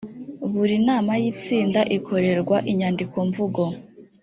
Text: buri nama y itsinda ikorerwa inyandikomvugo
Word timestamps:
buri 0.53 0.75
nama 0.87 1.11
y 1.21 1.23
itsinda 1.31 1.81
ikorerwa 1.97 2.57
inyandikomvugo 2.71 3.63